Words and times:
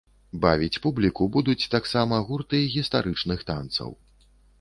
Бавіць 0.43 0.79
публіку 0.85 1.27
будуць 1.35 1.69
таксама 1.75 2.19
гурты 2.29 2.63
гістарычных 2.77 3.45
танцаў. 3.51 3.93